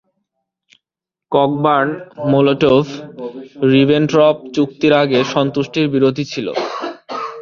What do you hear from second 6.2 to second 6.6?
ছিলেন।